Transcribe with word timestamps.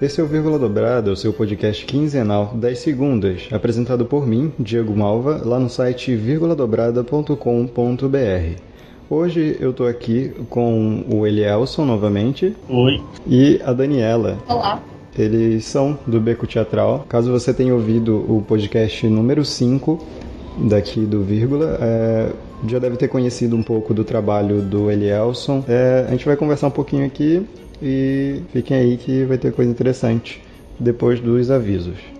Esse 0.00 0.18
é 0.18 0.24
o 0.24 0.26
Vírgula 0.26 0.58
Dobrada, 0.58 1.12
o 1.12 1.16
seu 1.16 1.30
podcast 1.30 1.84
quinzenal 1.84 2.52
das 2.54 2.78
segundas, 2.78 3.46
apresentado 3.52 4.06
por 4.06 4.26
mim, 4.26 4.50
Diego 4.58 4.96
Malva, 4.96 5.42
lá 5.44 5.60
no 5.60 5.68
site 5.68 6.16
virguladobrada.com.br. 6.16 8.62
Hoje 9.10 9.58
eu 9.60 9.74
tô 9.74 9.84
aqui 9.84 10.32
com 10.48 11.04
o 11.06 11.26
Elielson 11.26 11.84
novamente. 11.84 12.56
Oi. 12.66 13.02
E 13.26 13.60
a 13.62 13.74
Daniela. 13.74 14.38
Olá. 14.48 14.82
Eles 15.18 15.66
são 15.66 15.98
do 16.06 16.18
Beco 16.18 16.46
Teatral. 16.46 17.04
Caso 17.06 17.30
você 17.30 17.52
tenha 17.52 17.74
ouvido 17.74 18.24
o 18.26 18.40
podcast 18.40 19.06
número 19.06 19.44
5 19.44 20.02
daqui 20.66 21.00
do 21.00 21.22
Vírgula, 21.22 21.76
é, 21.78 22.32
já 22.66 22.78
deve 22.78 22.96
ter 22.96 23.08
conhecido 23.08 23.54
um 23.54 23.62
pouco 23.62 23.92
do 23.92 24.02
trabalho 24.02 24.62
do 24.62 24.90
Elielson. 24.90 25.62
É, 25.68 26.06
a 26.08 26.10
gente 26.12 26.24
vai 26.24 26.36
conversar 26.36 26.68
um 26.68 26.70
pouquinho 26.70 27.04
aqui 27.04 27.46
e 27.82 28.42
fiquem 28.52 28.76
aí 28.76 28.96
que 28.96 29.24
vai 29.24 29.38
ter 29.38 29.52
coisa 29.52 29.70
interessante 29.70 30.42
depois 30.78 31.20
dos 31.20 31.50
avisos. 31.50 32.19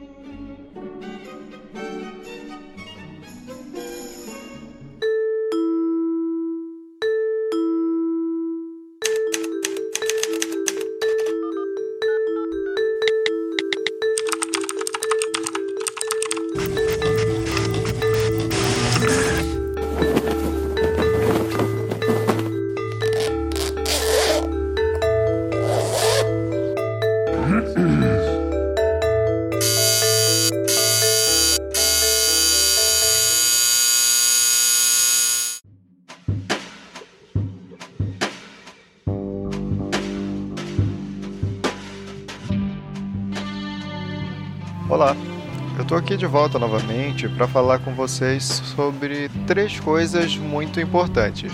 Aqui 46.00 46.16
de 46.16 46.26
volta 46.26 46.58
novamente 46.58 47.28
para 47.28 47.46
falar 47.46 47.78
com 47.78 47.92
vocês 47.92 48.42
sobre 48.74 49.30
três 49.46 49.78
coisas 49.78 50.34
muito 50.34 50.80
importantes. 50.80 51.52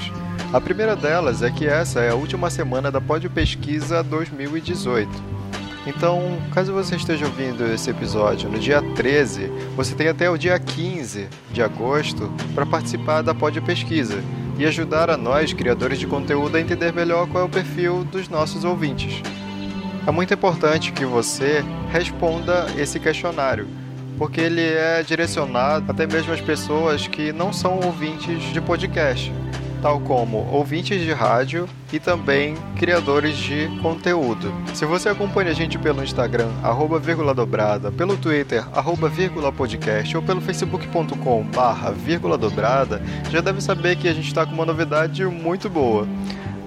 A 0.52 0.60
primeira 0.60 0.94
delas 0.94 1.42
é 1.42 1.50
que 1.50 1.66
essa 1.66 2.00
é 2.00 2.10
a 2.10 2.14
última 2.14 2.48
semana 2.48 2.88
da 2.88 3.00
Pod 3.00 3.28
Pesquisa 3.28 4.04
2018. 4.04 5.10
Então, 5.84 6.38
caso 6.54 6.72
você 6.72 6.94
esteja 6.94 7.26
ouvindo 7.26 7.66
esse 7.66 7.90
episódio 7.90 8.48
no 8.48 8.56
dia 8.56 8.80
13, 8.94 9.50
você 9.74 9.96
tem 9.96 10.06
até 10.06 10.30
o 10.30 10.38
dia 10.38 10.56
15 10.60 11.26
de 11.50 11.60
agosto 11.60 12.32
para 12.54 12.64
participar 12.64 13.22
da 13.22 13.34
Pod 13.34 13.60
Pesquisa 13.62 14.22
e 14.56 14.64
ajudar 14.64 15.10
a 15.10 15.16
nós, 15.16 15.52
criadores 15.52 15.98
de 15.98 16.06
conteúdo, 16.06 16.56
a 16.56 16.60
entender 16.60 16.92
melhor 16.92 17.26
qual 17.26 17.42
é 17.42 17.46
o 17.46 17.50
perfil 17.50 18.04
dos 18.04 18.28
nossos 18.28 18.62
ouvintes. 18.62 19.20
É 20.06 20.10
muito 20.12 20.32
importante 20.32 20.92
que 20.92 21.04
você 21.04 21.64
responda 21.90 22.66
esse 22.78 23.00
questionário, 23.00 23.66
porque 24.18 24.40
ele 24.40 24.62
é 24.62 25.02
direcionado 25.02 25.90
até 25.90 26.06
mesmo 26.06 26.32
às 26.32 26.40
pessoas 26.40 27.06
que 27.06 27.32
não 27.32 27.52
são 27.52 27.80
ouvintes 27.80 28.42
de 28.52 28.60
podcast, 28.60 29.32
tal 29.82 30.00
como 30.00 30.38
ouvintes 30.50 31.00
de 31.00 31.12
rádio 31.12 31.68
e 31.92 32.00
também 32.00 32.54
criadores 32.76 33.36
de 33.36 33.68
conteúdo. 33.82 34.52
Se 34.74 34.84
você 34.84 35.08
acompanha 35.08 35.50
a 35.50 35.54
gente 35.54 35.78
pelo 35.78 36.02
Instagram, 36.02 36.50
arroba 36.62 36.98
vírgula 36.98 37.34
dobrada, 37.34 37.92
pelo 37.92 38.16
Twitter, 38.16 38.66
arroba 38.76 39.08
vírgula 39.08 39.52
podcast 39.52 40.16
ou 40.16 40.22
pelo 40.22 40.40
facebook.com 40.40 41.44
barra 41.54 41.90
vírgula 41.90 42.38
dobrada, 42.38 43.02
já 43.30 43.40
deve 43.40 43.60
saber 43.60 43.96
que 43.96 44.08
a 44.08 44.12
gente 44.12 44.28
está 44.28 44.46
com 44.46 44.52
uma 44.52 44.66
novidade 44.66 45.24
muito 45.24 45.68
boa. 45.68 46.06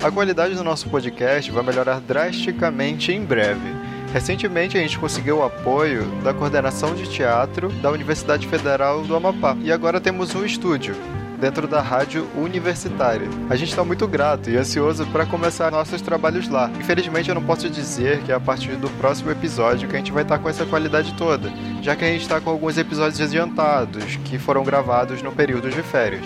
A 0.02 0.10
qualidade 0.10 0.56
do 0.56 0.64
nosso 0.64 0.88
podcast 0.90 1.52
vai 1.52 1.62
melhorar 1.62 2.00
drasticamente 2.00 3.12
em 3.12 3.26
breve. 3.26 3.89
Recentemente 4.14 4.78
a 4.78 4.82
gente 4.82 4.98
conseguiu 4.98 5.38
o 5.38 5.44
apoio 5.44 6.06
da 6.24 6.34
coordenação 6.34 6.96
de 6.96 7.08
teatro 7.08 7.70
da 7.74 7.92
Universidade 7.92 8.48
Federal 8.48 9.04
do 9.04 9.16
Amapá 9.16 9.56
e 9.62 9.72
agora 9.72 10.02
temos 10.02 10.34
um 10.34 10.44
estúdio 10.44 10.96
dentro 11.40 11.68
da 11.68 11.80
rádio 11.82 12.28
universitária. 12.36 13.28
A 13.50 13.56
gente 13.56 13.70
está 13.70 13.84
muito 13.84 14.08
grato 14.08 14.50
e 14.50 14.58
ansioso 14.58 15.06
para 15.08 15.26
começar 15.26 15.72
nossos 15.72 16.02
trabalhos 16.02 16.50
lá. 16.50 16.70
Infelizmente 16.80 17.30
eu 17.30 17.36
não 17.36 17.44
posso 17.44 17.70
dizer 17.70 18.22
que 18.24 18.32
é 18.32 18.36
a 18.36 18.40
partir 18.40 18.76
do 18.76 18.90
próximo 18.92 19.32
episódio 19.32 19.88
que 19.88 19.96
a 19.96 20.00
gente 20.00 20.12
vai 20.12 20.24
estar 20.24 20.40
com 20.40 20.50
essa 20.50 20.66
qualidade 20.66 21.14
toda, 21.14 21.50
já 21.82 21.96
que 21.96 22.04
a 22.04 22.08
gente 22.08 22.22
está 22.22 22.42
com 22.42 22.50
alguns 22.50 22.78
episódios 22.78 23.22
adiantados 23.22 24.18
que 24.26 24.38
foram 24.38 24.64
gravados 24.64 25.22
no 25.22 25.32
período 25.32 25.70
de 25.70 25.82
férias 25.82 26.26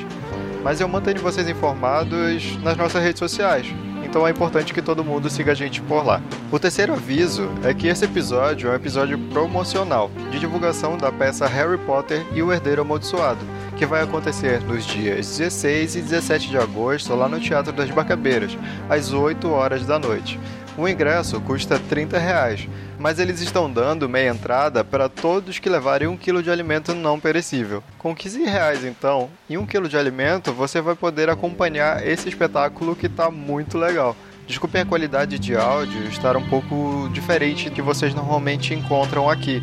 mas 0.64 0.80
eu 0.80 0.88
mantenho 0.88 1.20
vocês 1.20 1.48
informados 1.50 2.58
nas 2.64 2.78
nossas 2.78 3.04
redes 3.04 3.20
sociais. 3.20 3.68
Então 4.14 4.28
é 4.28 4.30
importante 4.30 4.76
que 4.76 4.82
todo 4.84 5.04
mundo 5.04 5.28
siga 5.28 5.54
a 5.54 5.56
gente 5.56 5.82
por 5.82 6.06
lá. 6.06 6.22
O 6.52 6.60
terceiro 6.60 6.94
aviso 6.94 7.50
é 7.64 7.74
que 7.74 7.88
esse 7.88 8.06
episódio 8.06 8.70
é 8.70 8.72
um 8.72 8.76
episódio 8.76 9.18
promocional 9.18 10.12
de 10.30 10.38
divulgação 10.40 11.00
da 11.00 11.12
peça 11.12 11.48
Harry 11.48 11.80
Potter 11.80 12.24
e 12.32 12.44
o 12.44 12.54
Herdeiro 12.54 12.84
Amaldiçoado, 12.84 13.44
que 13.76 13.88
vai 13.88 14.04
acontecer 14.04 14.62
nos 14.62 14.86
dias 14.86 15.36
16 15.40 15.96
e 15.96 16.02
17 16.04 16.48
de 16.48 16.58
agosto 16.60 17.16
lá 17.16 17.28
no 17.28 17.40
Teatro 17.40 17.74
das 17.74 17.90
Barcabeiras, 17.90 18.56
às 18.88 19.12
8 19.12 19.50
horas 19.50 19.84
da 19.84 19.98
noite. 19.98 20.40
O 20.76 20.88
ingresso 20.88 21.40
custa 21.40 21.78
30 21.78 22.18
reais, 22.18 22.68
mas 22.98 23.20
eles 23.20 23.40
estão 23.42 23.72
dando 23.72 24.10
meia 24.10 24.32
entrada 24.32 24.84
para 24.84 25.08
todos 25.08 25.60
que 25.60 25.70
levarem 25.70 26.08
um 26.08 26.18
quilo 26.18 26.42
de 26.42 26.50
alimento 26.50 26.96
não 26.96 27.20
perecível. 27.20 27.84
Com 28.00 28.16
15 28.16 28.44
reais 28.44 28.84
então, 28.84 29.30
e 29.48 29.56
um 29.56 29.68
quilo 29.68 29.88
de 29.88 29.98
alimento, 29.98 30.52
você 30.52 30.82
vai 30.82 30.96
poder 30.96 31.30
acompanhar 31.30 32.06
esse 32.06 32.28
espetáculo 32.28 32.96
que 32.96 33.06
está 33.06 33.30
muito 33.30 33.78
legal. 33.78 34.16
Desculpem 34.48 34.82
a 34.82 34.86
qualidade 34.86 35.38
de 35.38 35.56
áudio 35.56 36.06
estar 36.06 36.36
um 36.36 36.50
pouco 36.50 37.08
diferente 37.14 37.70
do 37.70 37.76
que 37.76 37.82
vocês 37.82 38.16
normalmente 38.16 38.74
encontram 38.74 39.30
aqui. 39.30 39.62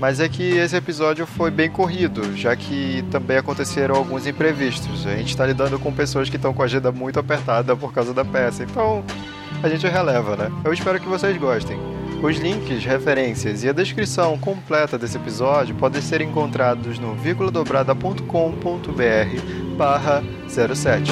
Mas 0.00 0.18
é 0.18 0.28
que 0.28 0.42
esse 0.42 0.74
episódio 0.74 1.26
foi 1.26 1.50
bem 1.50 1.70
corrido, 1.70 2.36
já 2.36 2.56
que 2.56 3.04
também 3.10 3.36
aconteceram 3.36 3.94
alguns 3.94 4.26
imprevistos. 4.26 5.06
A 5.06 5.14
gente 5.14 5.28
está 5.28 5.46
lidando 5.46 5.78
com 5.78 5.92
pessoas 5.92 6.28
que 6.28 6.36
estão 6.36 6.52
com 6.52 6.62
a 6.62 6.64
agenda 6.64 6.90
muito 6.90 7.20
apertada 7.20 7.76
por 7.76 7.92
causa 7.92 8.12
da 8.12 8.24
peça, 8.24 8.64
então 8.64 9.04
a 9.62 9.68
gente 9.68 9.86
releva, 9.86 10.36
né? 10.36 10.50
Eu 10.64 10.72
espero 10.72 11.00
que 11.00 11.08
vocês 11.08 11.36
gostem. 11.36 11.78
Os 12.22 12.36
links, 12.36 12.84
referências 12.84 13.64
e 13.64 13.68
a 13.68 13.72
descrição 13.72 14.38
completa 14.38 14.98
desse 14.98 15.16
episódio 15.16 15.74
podem 15.74 16.02
ser 16.02 16.20
encontrados 16.20 16.98
no 16.98 17.14
vírguladobrada.com.br 17.14 19.76
barra 19.76 20.22
07. 20.48 21.10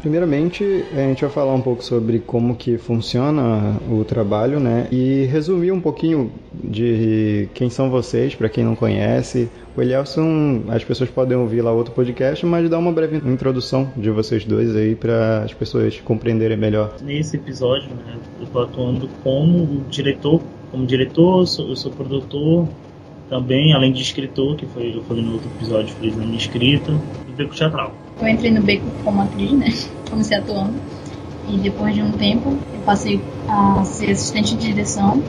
Primeiramente, 0.00 0.84
a 0.92 1.00
gente 1.00 1.22
vai 1.22 1.30
falar 1.30 1.54
um 1.54 1.60
pouco 1.60 1.82
sobre 1.82 2.20
como 2.20 2.54
que 2.54 2.78
funciona 2.78 3.76
o 3.90 4.04
trabalho, 4.04 4.60
né? 4.60 4.86
E 4.92 5.24
resumir 5.24 5.72
um 5.72 5.80
pouquinho 5.80 6.30
de 6.52 7.48
quem 7.54 7.68
são 7.68 7.90
vocês, 7.90 8.34
para 8.34 8.48
quem 8.48 8.64
não 8.64 8.76
conhece. 8.76 9.48
O 9.76 9.82
Elielson, 9.82 10.62
as 10.68 10.84
pessoas 10.84 11.10
podem 11.10 11.36
ouvir 11.36 11.62
lá 11.62 11.72
outro 11.72 11.92
podcast, 11.92 12.44
mas 12.46 12.68
dar 12.70 12.78
uma 12.78 12.92
breve 12.92 13.16
introdução 13.16 13.88
de 13.96 14.10
vocês 14.10 14.44
dois 14.44 14.74
aí 14.74 14.94
para 14.94 15.42
as 15.44 15.52
pessoas 15.52 16.00
compreenderem 16.00 16.56
melhor. 16.56 16.94
Nesse 17.02 17.36
episódio, 17.36 17.88
né, 17.90 18.16
eu 18.38 18.44
estou 18.44 18.62
atuando 18.62 19.08
como 19.22 19.84
diretor, 19.90 20.40
como 20.70 20.86
diretor, 20.86 21.46
sou, 21.46 21.68
eu 21.68 21.76
sou 21.76 21.90
produtor 21.92 22.68
também, 23.28 23.74
além 23.74 23.92
de 23.92 24.00
escritor, 24.00 24.56
que 24.56 24.66
foi 24.66 24.96
eu 24.96 25.02
falei 25.02 25.22
no 25.22 25.34
outro 25.34 25.48
episódio, 25.56 25.94
fiz 26.00 26.16
na 26.16 26.24
minha 26.24 26.38
escrita, 26.38 26.92
e 27.28 27.46
teatral. 27.46 27.92
Eu 28.20 28.28
entrei 28.28 28.50
no 28.50 28.60
beco 28.60 28.86
como 29.04 29.22
atriz, 29.22 29.52
né? 29.52 29.72
Comecei 30.10 30.36
atuando. 30.36 30.74
E 31.48 31.56
depois 31.58 31.94
de 31.94 32.02
um 32.02 32.12
tempo, 32.12 32.56
eu 32.74 32.80
passei 32.80 33.20
a 33.48 33.82
ser 33.84 34.10
assistente 34.10 34.54
de 34.56 34.68
direção. 34.68 35.22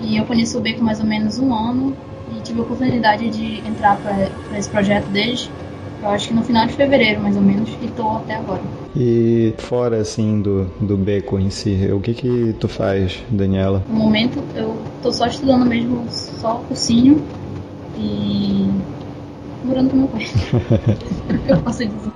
E 0.00 0.16
eu 0.16 0.24
conheço 0.24 0.58
o 0.58 0.60
beco 0.60 0.82
mais 0.84 1.00
ou 1.00 1.06
menos 1.06 1.38
um 1.38 1.52
ano. 1.54 1.94
E 2.36 2.40
tive 2.42 2.60
a 2.60 2.62
oportunidade 2.62 3.28
de 3.30 3.66
entrar 3.66 3.96
para 3.96 4.58
esse 4.58 4.68
projeto 4.68 5.06
desde, 5.08 5.50
eu 6.02 6.08
acho 6.08 6.28
que 6.28 6.34
no 6.34 6.42
final 6.42 6.66
de 6.66 6.72
fevereiro, 6.72 7.20
mais 7.20 7.36
ou 7.36 7.42
menos. 7.42 7.68
E 7.80 7.88
tô 7.88 8.08
até 8.08 8.34
agora. 8.34 8.60
E 8.94 9.54
fora, 9.58 9.98
assim, 9.98 10.40
do, 10.40 10.64
do 10.80 10.96
beco 10.96 11.38
em 11.38 11.48
si, 11.48 11.88
o 11.92 12.00
que 12.00 12.12
que 12.12 12.54
tu 12.58 12.68
faz, 12.68 13.22
Daniela? 13.30 13.82
No 13.88 13.94
momento, 13.94 14.42
eu 14.54 14.76
tô 15.02 15.12
só 15.12 15.26
estudando 15.26 15.64
mesmo, 15.64 16.04
só 16.10 16.56
cursinho. 16.68 17.22
e 17.96 18.68
morando 19.64 19.90
com 19.90 19.96
meu 19.96 20.08
pai. 20.08 20.22
eu 21.48 21.62
posso 21.62 21.86
dizer. 21.86 22.12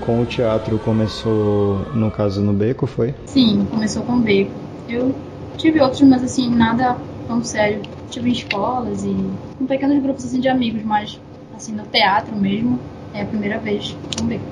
Com 0.00 0.20
o 0.20 0.26
teatro 0.26 0.78
começou, 0.78 1.86
no 1.94 2.10
caso, 2.10 2.42
no 2.42 2.52
Beco, 2.52 2.86
foi? 2.86 3.14
Sim, 3.26 3.64
começou 3.70 4.02
com 4.02 4.14
o 4.14 4.20
Beco. 4.20 4.52
Eu 4.88 5.14
tive 5.56 5.80
outros, 5.80 6.02
mas 6.02 6.22
assim, 6.22 6.50
nada 6.50 6.98
tão 7.26 7.42
sério. 7.42 7.80
Tive 8.10 8.28
em 8.28 8.32
escolas 8.32 9.04
e 9.04 9.16
com 9.58 9.66
pequenos 9.66 10.02
grupos 10.02 10.24
assim, 10.24 10.40
de 10.40 10.48
amigos, 10.48 10.82
mas 10.84 11.18
assim, 11.54 11.72
no 11.72 11.84
teatro 11.84 12.36
mesmo, 12.36 12.78
é 13.12 13.22
a 13.22 13.26
primeira 13.26 13.58
vez 13.58 13.96
com 14.16 14.24
o 14.24 14.26
Beco. 14.26 14.44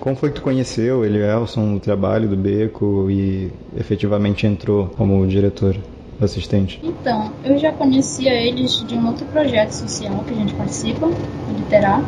Como 0.00 0.16
foi 0.16 0.30
que 0.30 0.36
tu 0.36 0.42
conheceu 0.42 1.04
ele, 1.04 1.18
Elson, 1.18 1.74
o 1.74 1.80
trabalho 1.80 2.28
do 2.28 2.36
Beco 2.36 3.10
e 3.10 3.50
efetivamente 3.76 4.46
entrou 4.46 4.86
como 4.88 5.26
diretor? 5.26 5.76
Assistente? 6.24 6.80
Então, 6.82 7.32
eu 7.42 7.58
já 7.58 7.72
conhecia 7.72 8.32
eles 8.32 8.72
de 8.86 8.94
um 8.94 9.06
outro 9.08 9.26
projeto 9.26 9.70
social 9.72 10.24
que 10.24 10.32
a 10.32 10.36
gente 10.36 10.54
participa, 10.54 11.06
o 11.06 11.52
Literar. 11.52 12.02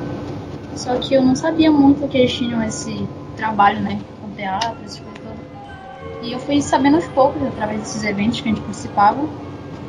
Só 0.75 0.97
que 0.99 1.15
eu 1.15 1.23
não 1.23 1.35
sabia 1.35 1.71
muito 1.71 2.09
que 2.09 2.19
eles 2.19 2.33
tinham 2.33 2.63
esse 2.63 3.09
trabalho, 3.37 3.81
né, 3.83 4.01
com 4.21 4.31
teatro, 4.31 4.85
esse 4.85 4.97
tipo 4.97 5.11
E 6.23 6.33
eu 6.33 6.39
fui 6.39 6.61
sabendo 6.63 6.97
aos 6.97 7.09
poucos, 7.09 7.43
através 7.43 7.81
desses 7.81 8.05
eventos 8.05 8.41
que 8.41 8.49
a 8.49 8.53
gente 8.53 8.63
participava. 8.63 9.29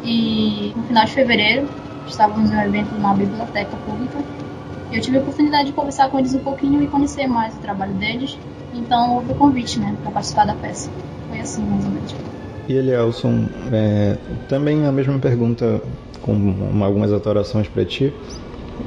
E 0.04 0.74
no 0.76 0.84
final 0.84 1.06
de 1.06 1.12
fevereiro, 1.12 1.70
estávamos 2.06 2.50
em 2.52 2.56
um 2.56 2.62
evento 2.62 2.96
na 2.98 3.14
biblioteca 3.14 3.78
pública. 3.78 4.24
E 4.92 4.96
eu 4.96 5.02
tive 5.02 5.18
a 5.18 5.22
oportunidade 5.22 5.68
de 5.68 5.74
conversar 5.74 6.10
com 6.10 6.20
eles 6.20 6.34
um 6.34 6.40
pouquinho 6.40 6.82
e 6.82 6.88
conhecer 6.88 7.28
mais 7.28 7.56
o 7.56 7.62
trabalho 7.62 7.94
deles. 7.96 8.40
Então 8.74 9.16
houve 9.16 9.32
o 9.32 9.36
convite, 9.36 9.80
né, 9.80 9.98
para 10.02 10.12
participar 10.12 10.46
da 10.46 10.56
peça. 10.56 10.90
Foi 11.28 11.40
assim, 11.40 11.64
mais 11.66 11.86
ou 11.86 11.92
menos. 11.92 12.31
E 12.68 12.74
Elielson, 12.74 13.46
é, 13.72 14.18
também 14.48 14.86
a 14.86 14.92
mesma 14.92 15.18
pergunta 15.20 15.82
com 16.22 16.84
algumas 16.84 17.12
alterações 17.12 17.68
para 17.68 17.84
ti, 17.84 18.14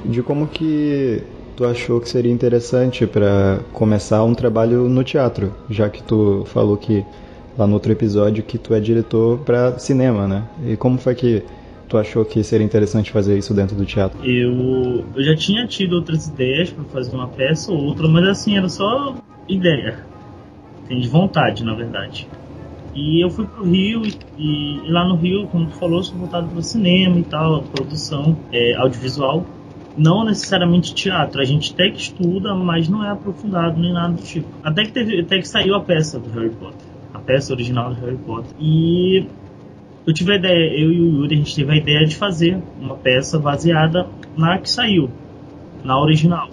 de 0.05 0.23
como 0.23 0.47
que 0.47 1.23
tu 1.57 1.65
achou 1.65 2.01
que 2.01 2.09
seria 2.09 2.33
interessante 2.33 3.07
para 3.07 3.61
começar 3.73 4.23
um 4.25 4.35
trabalho 4.35 4.89
no 4.89 5.05
teatro, 5.05 5.53
já 5.71 5.89
que 5.89 6.03
tu 6.03 6.45
falou 6.47 6.77
que 6.77 7.05
lá 7.57 7.67
no 7.67 7.75
outro 7.75 7.93
episódio 7.93 8.43
que 8.43 8.59
tu 8.59 8.75
é 8.75 8.81
diretor 8.81 9.39
para 9.39 9.79
cinema, 9.79 10.27
né? 10.27 10.43
E 10.67 10.77
como 10.77 10.99
foi 10.99 11.15
que 11.15 11.43
tu 11.89 11.97
achou 11.97 12.25
que 12.25 12.43
seria 12.43 12.65
interessante 12.65 13.11
fazer 13.11 13.39
isso 13.39 13.55
dentro 13.55 13.77
do 13.77 13.85
teatro? 13.85 14.19
Eu, 14.25 15.05
eu 15.15 15.23
já 15.23 15.37
tinha 15.37 15.67
tido 15.67 15.95
outras 15.95 16.27
ideias 16.27 16.71
para 16.71 16.85
fazer 16.85 17.15
uma 17.15 17.29
peça 17.29 17.71
ou 17.71 17.79
outra, 17.79 18.09
mas 18.09 18.27
assim, 18.27 18.57
era 18.57 18.69
só 18.69 19.15
ideia. 19.49 19.99
Tem 20.89 21.01
de 21.01 21.09
vontade, 21.09 21.65
na 21.65 21.75
verdade. 21.75 22.29
E 22.95 23.25
eu 23.25 23.31
fui 23.31 23.47
pro 23.47 23.65
Rio 23.65 24.03
e, 24.07 24.17
e 24.39 24.91
lá 24.91 25.07
no 25.07 25.17
Rio, 25.17 25.47
como 25.49 25.67
tu 25.67 25.75
falou, 25.75 26.03
sou 26.03 26.17
voltado 26.17 26.49
para 26.49 26.63
cinema 26.63 27.19
e 27.19 27.25
tal, 27.25 27.63
produção 27.63 28.37
é, 28.53 28.75
audiovisual 28.77 29.45
não 29.97 30.25
necessariamente 30.25 30.95
teatro. 30.95 31.41
A 31.41 31.45
gente 31.45 31.73
até 31.73 31.91
que 31.91 31.99
estuda, 31.99 32.55
mas 32.55 32.89
não 32.89 33.05
é 33.05 33.11
aprofundado 33.11 33.81
nem 33.81 33.93
nada 33.93 34.15
do 34.15 34.23
tipo. 34.23 34.49
Até 34.63 34.85
que, 34.85 34.93
teve, 34.93 35.21
até 35.21 35.39
que 35.39 35.49
saiu 35.49 35.75
a 35.75 35.81
peça 35.81 36.19
do 36.19 36.29
Harry 36.31 36.51
Potter. 36.51 36.87
A 37.13 37.19
peça 37.19 37.53
original 37.53 37.95
do 37.95 38.01
Harry 38.01 38.17
Potter. 38.19 38.51
E 38.59 39.27
eu 40.07 40.13
tive 40.13 40.33
a 40.33 40.37
ideia, 40.37 40.81
eu 40.81 40.93
e 40.93 41.01
o 41.01 41.21
Yuri, 41.21 41.35
a 41.35 41.39
gente 41.39 41.55
teve 41.55 41.73
a 41.73 41.77
ideia 41.77 42.05
de 42.07 42.17
fazer 42.17 42.61
uma 42.81 42.97
peça 42.97 43.39
baseada 43.39 44.07
na 44.37 44.59
que 44.59 44.69
saiu, 44.69 45.09
na 45.83 45.99
original, 45.99 46.49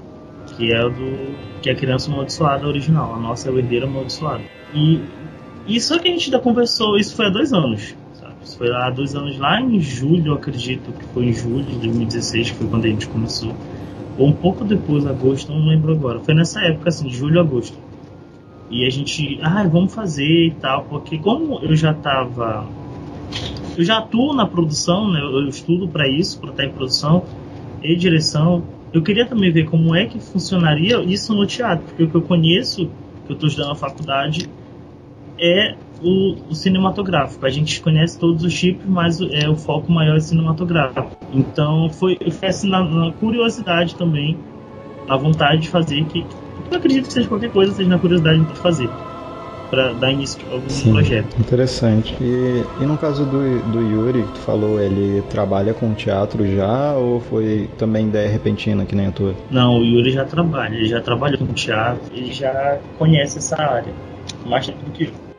que 0.56 0.72
é 0.72 0.82
do 0.82 1.52
que 1.62 1.70
é 1.70 1.74
a 1.74 1.76
criança 1.76 2.12
amaldiçoada 2.12 2.66
original, 2.66 3.14
a 3.14 3.20
nossa 3.20 3.50
é 3.50 3.52
o 3.52 3.60
herdeiro 3.60 3.88
amaldiçoado. 3.88 4.44
E 4.74 5.00
isso 5.76 6.00
que 6.00 6.08
a 6.08 6.12
gente 6.12 6.26
ainda 6.26 6.40
conversou, 6.40 6.98
isso 6.98 7.16
foi 7.16 7.28
há 7.28 7.30
dois 7.30 7.54
anos. 7.54 7.96
Isso 8.44 8.58
foi 8.58 8.74
há 8.74 8.90
dois 8.90 9.16
anos, 9.16 9.38
lá 9.38 9.62
em 9.62 9.80
julho, 9.80 10.34
acredito 10.34 10.92
que 10.92 11.06
foi 11.14 11.26
em 11.26 11.34
julho 11.34 11.64
de 11.64 11.76
2016, 11.76 12.52
que 12.52 12.58
foi 12.58 12.68
quando 12.68 12.86
a 12.86 12.88
gente 12.88 13.08
começou. 13.08 13.56
Ou 14.18 14.28
um 14.28 14.34
pouco 14.34 14.66
depois, 14.66 15.06
agosto, 15.06 15.52
não 15.52 15.68
lembro 15.68 15.94
agora. 15.94 16.20
Foi 16.20 16.34
nessa 16.34 16.62
época, 16.62 16.90
assim, 16.90 17.10
julho, 17.10 17.40
agosto. 17.40 17.78
E 18.70 18.86
a 18.86 18.90
gente, 18.90 19.40
ah, 19.44 19.64
vamos 19.64 19.94
fazer 19.94 20.48
e 20.48 20.52
tal, 20.52 20.86
porque 20.86 21.18
como 21.18 21.60
eu 21.60 21.76
já 21.76 21.94
tava. 21.94 22.66
Eu 23.78 23.84
já 23.84 24.00
atuo 24.00 24.34
na 24.34 24.46
produção, 24.46 25.12
né? 25.12 25.20
Eu 25.22 25.48
estudo 25.48 25.88
para 25.88 26.08
isso, 26.08 26.40
para 26.40 26.52
estar 26.52 26.66
em 26.66 26.72
produção 26.72 27.24
e 27.84 27.96
direção. 27.96 28.64
Eu 28.92 29.02
queria 29.02 29.26
também 29.26 29.52
ver 29.52 29.66
como 29.66 29.96
é 29.96 30.06
que 30.06 30.20
funcionaria 30.20 31.02
isso 31.04 31.34
no 31.34 31.46
teatro, 31.46 31.86
porque 31.86 32.04
o 32.04 32.10
que 32.10 32.16
eu 32.16 32.22
conheço, 32.22 32.90
que 33.26 33.32
eu 33.32 33.34
estou 33.34 33.48
estudando 33.48 33.70
na 33.70 33.76
faculdade, 33.76 34.50
é 35.40 35.76
o, 36.04 36.36
o, 36.50 36.56
cinematográfico. 36.56 37.46
A 37.46 37.50
gente 37.50 37.82
conhece 37.82 38.18
todos 38.18 38.44
os 38.44 38.54
tipos, 38.54 38.86
mas 38.88 39.20
é 39.22 39.48
o 39.50 39.56
foco 39.56 39.92
maior 39.92 40.18
é 40.18 40.20
cinematográfico. 40.20 41.12
Então 41.34 41.90
foi, 41.90 42.18
foi 42.32 42.50
assim, 42.50 42.70
na, 42.70 42.84
na, 42.84 43.12
curiosidade 43.14 43.96
também, 43.96 44.38
a 45.08 45.16
vontade 45.16 45.62
de 45.62 45.70
fazer, 45.70 46.04
que 46.06 46.26
eu 46.70 46.78
acredito 46.78 47.08
que 47.08 47.14
seja 47.14 47.28
qualquer 47.28 47.52
coisa, 47.52 47.74
seja 47.74 47.90
na 47.90 48.00
curiosidade 48.00 48.44
de 48.44 48.58
fazer. 48.58 48.90
Para 49.70 49.94
dar 49.94 50.12
início 50.12 50.38
a 50.50 50.56
algum 50.56 50.68
Sim, 50.68 50.92
projeto. 50.92 51.40
Interessante. 51.40 52.14
E, 52.20 52.66
e 52.82 52.86
no 52.86 52.98
caso 52.98 53.24
do, 53.24 53.72
do 53.72 53.80
Yuri, 53.80 54.24
que 54.24 54.34
tu 54.34 54.40
falou, 54.40 54.82
ele 54.82 55.22
trabalha 55.30 55.74
com 55.74 55.94
teatro 55.94 56.46
já 56.46 56.94
ou 56.94 57.22
foi 57.22 57.70
também 57.78 58.08
ideia 58.08 58.30
repentina 58.30 58.84
que 58.84 58.94
nem 58.94 59.08
a 59.08 59.12
tua? 59.12 59.34
Não, 59.50 59.78
o 59.78 59.86
Yuri 59.86 60.12
já 60.12 60.26
trabalha, 60.26 60.76
ele 60.76 60.88
já 60.88 61.00
trabalha 61.00 61.38
com 61.38 61.46
teatro, 61.54 62.02
ele 62.14 62.34
já 62.34 62.80
conhece 62.98 63.38
essa 63.38 63.62
área 63.62 63.94
mais 64.46 64.66
tempo 64.66 64.84
do 64.84 64.92
que 64.92 65.06
eu. 65.06 65.32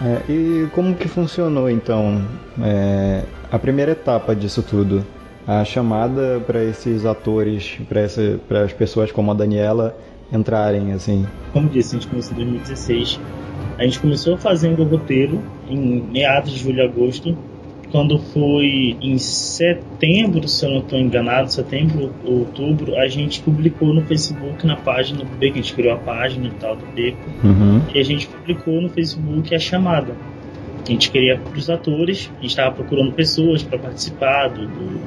É, 0.00 0.32
e 0.32 0.68
como 0.74 0.94
que 0.94 1.08
funcionou 1.08 1.68
então 1.68 2.24
é, 2.62 3.24
a 3.50 3.58
primeira 3.58 3.92
etapa 3.92 4.34
disso 4.34 4.62
tudo? 4.62 5.04
A 5.46 5.64
chamada 5.64 6.40
para 6.46 6.62
esses 6.62 7.04
atores, 7.04 7.78
para 8.46 8.62
as 8.62 8.72
pessoas 8.72 9.10
como 9.10 9.30
a 9.32 9.34
Daniela 9.34 9.96
entrarem 10.32 10.92
assim? 10.92 11.26
Como 11.52 11.68
disse, 11.68 11.96
a 11.96 11.98
gente 11.98 12.08
começou 12.08 12.32
em 12.32 12.36
2016. 12.36 13.20
A 13.78 13.84
gente 13.84 14.00
começou 14.00 14.36
fazendo 14.36 14.82
o 14.82 14.84
roteiro 14.84 15.42
em 15.68 16.02
meados 16.02 16.52
de 16.52 16.58
julho 16.58 16.78
e 16.78 16.82
agosto 16.82 17.36
quando 17.90 18.18
foi 18.18 18.96
em 19.00 19.16
setembro, 19.18 20.46
se 20.46 20.64
eu 20.64 20.70
não 20.70 20.78
estou 20.80 20.98
enganado, 20.98 21.52
setembro 21.52 22.12
ou 22.24 22.40
outubro, 22.40 22.96
a 22.96 23.08
gente 23.08 23.40
publicou 23.40 23.94
no 23.94 24.02
Facebook, 24.02 24.66
na 24.66 24.76
página 24.76 25.24
do 25.24 25.36
Beco, 25.36 25.54
a 25.54 25.62
gente 25.62 25.74
criou 25.74 25.94
a 25.94 25.98
página 25.98 26.48
e 26.48 26.50
tal 26.50 26.76
do 26.76 26.86
Beco, 26.86 27.18
uhum. 27.42 27.80
e 27.94 27.98
a 27.98 28.02
gente 28.02 28.26
publicou 28.26 28.80
no 28.80 28.88
Facebook 28.90 29.54
a 29.54 29.58
chamada. 29.58 30.14
A 30.86 30.90
gente 30.90 31.10
queria 31.10 31.38
para 31.38 31.58
os 31.58 31.68
atores, 31.68 32.30
a 32.38 32.42
gente 32.42 32.50
estava 32.50 32.74
procurando 32.74 33.12
pessoas 33.12 33.62
para 33.62 33.78
participar 33.78 34.48
do, 34.48 34.66
do, 34.66 35.00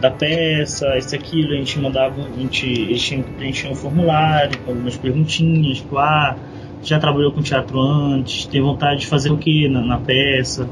da 0.00 0.10
peça, 0.10 0.96
isso 0.96 1.14
aquilo, 1.14 1.52
a 1.52 1.56
gente 1.56 1.78
mandava, 1.78 2.22
a 2.22 2.40
gente, 2.40 2.66
eles 2.66 3.02
tinham 3.02 3.22
que 3.22 3.30
preencher 3.32 3.68
um 3.68 3.74
formulário 3.74 4.58
com 4.60 4.70
algumas 4.70 4.96
perguntinhas, 4.96 5.78
tipo, 5.78 5.98
ah, 5.98 6.36
já 6.82 6.98
trabalhou 6.98 7.30
com 7.32 7.42
teatro 7.42 7.78
antes, 7.80 8.46
tem 8.46 8.62
vontade 8.62 9.00
de 9.00 9.06
fazer 9.06 9.30
o 9.30 9.36
que 9.36 9.68
na, 9.68 9.82
na 9.82 9.98
peça 9.98 10.66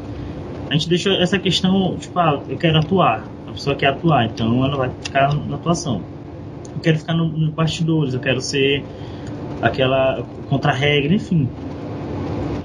a 0.71 0.75
gente 0.75 0.89
deixou 0.89 1.13
essa 1.15 1.39
questão, 1.39 1.97
tipo, 1.97 2.19
ah, 2.19 2.43
eu 2.49 2.57
quero 2.57 2.79
atuar. 2.79 3.25
A 3.47 3.53
pessoa 3.53 3.75
quer 3.75 3.87
atuar, 3.87 4.27
então 4.27 4.65
ela 4.65 4.77
vai 4.77 4.91
ficar 5.03 5.35
na 5.35 5.57
atuação. 5.57 6.03
Eu 6.75 6.81
quero 6.81 6.99
ficar 6.99 7.15
nos 7.15 7.33
no 7.33 7.51
bastidores, 7.51 8.13
eu 8.13 8.21
quero 8.21 8.41
ser 8.41 8.85
aquela 9.63 10.23
contra-regra, 10.49 11.15
enfim. 11.15 11.49